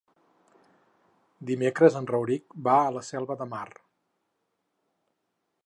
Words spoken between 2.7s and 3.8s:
a la Selva de Mar.